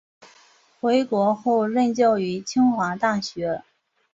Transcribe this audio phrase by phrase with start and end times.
[0.79, 3.61] 回国后任教于清华大学。